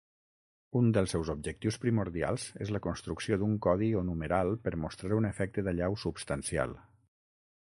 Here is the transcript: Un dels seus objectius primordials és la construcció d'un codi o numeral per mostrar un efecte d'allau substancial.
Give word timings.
Un 0.79 0.87
dels 0.95 1.11
seus 1.15 1.29
objectius 1.33 1.77
primordials 1.83 2.47
és 2.67 2.73
la 2.77 2.81
construcció 2.87 3.39
d'un 3.43 3.55
codi 3.69 3.93
o 4.01 4.05
numeral 4.11 4.53
per 4.65 4.75
mostrar 4.87 5.17
un 5.23 5.31
efecte 5.33 5.69
d'allau 5.69 6.03
substancial. 6.09 6.77